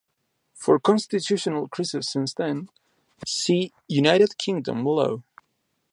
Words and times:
For 0.55 0.79
constitutional 0.79 1.67
crises 1.67 2.09
since 2.11 2.33
then, 2.33 2.69
see 3.27 3.71
United 3.87 4.35
Kingdom 4.39 4.81
below. 4.83 5.21